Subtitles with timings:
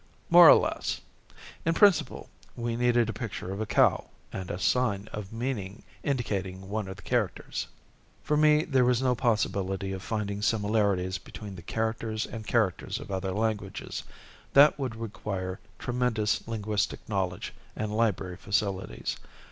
[0.31, 0.99] "More or less.
[1.63, 6.69] In principle, we needed a picture of a cow, and a sign of meaning indicating
[6.69, 7.67] one of the characters.
[8.23, 13.11] "For me, there was no possibility of finding similarities between the characters and characters of
[13.11, 14.01] other languages
[14.53, 19.17] that would require tremendous linguistic knowledge and library facilities.